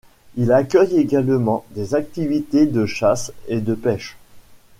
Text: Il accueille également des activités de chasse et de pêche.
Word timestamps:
Il 0.35 0.51
accueille 0.51 0.97
également 0.97 1.63
des 1.75 1.93
activités 1.93 2.65
de 2.65 2.87
chasse 2.87 3.31
et 3.47 3.61
de 3.61 3.75
pêche. 3.75 4.17